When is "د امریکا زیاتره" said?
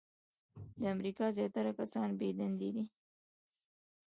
0.79-1.71